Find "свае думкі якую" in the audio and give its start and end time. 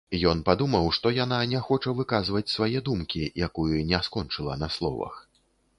2.55-3.87